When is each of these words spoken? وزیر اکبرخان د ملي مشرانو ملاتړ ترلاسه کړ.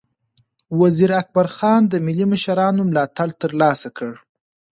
وزیر 0.81 1.11
اکبرخان 1.21 1.81
د 1.87 1.93
ملي 2.05 2.25
مشرانو 2.33 2.81
ملاتړ 2.89 3.27
ترلاسه 3.41 3.89
کړ. 3.97 4.11